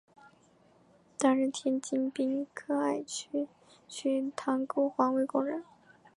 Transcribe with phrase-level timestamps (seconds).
[1.15, 3.47] 担任天津滨海新
[3.87, 5.63] 区塘沽环卫工人。